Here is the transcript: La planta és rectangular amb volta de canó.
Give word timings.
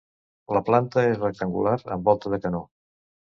La 0.57 0.61
planta 0.69 1.03
és 1.09 1.19
rectangular 1.25 1.75
amb 1.97 2.09
volta 2.11 2.33
de 2.37 2.41
canó. 2.47 2.65